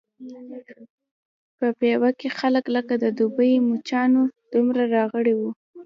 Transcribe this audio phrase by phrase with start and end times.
[1.57, 5.49] په پېوه کې خلک لکه د دوبي مچانو دومره راغلي وو.